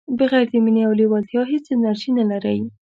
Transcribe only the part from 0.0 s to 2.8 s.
بغیر د مینې او لیوالتیا هیڅ انرژي نه لرئ.